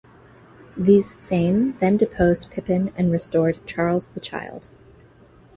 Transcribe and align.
These 0.75 1.15
same 1.21 1.73
then 1.77 1.95
deposed 1.95 2.49
Pippin 2.49 2.91
and 2.97 3.11
restored 3.11 3.63
Charles 3.67 4.09
the 4.09 4.19
Child. 4.19 4.67